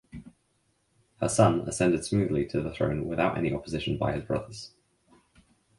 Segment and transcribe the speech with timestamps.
[1.19, 4.73] Her son ascended smoothly to the throne without any opposition by his brothers.